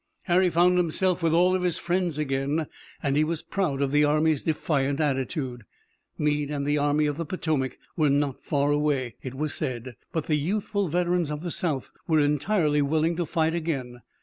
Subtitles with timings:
[0.23, 2.65] Harry found himself with all of his friends again,
[3.03, 5.63] and he was proud of the army's defiant attitude.
[6.17, 10.23] Meade and the Army of the Potomac were not far away, it was said, but
[10.25, 14.01] the youthful veterans of the South were entirely willing to fight again.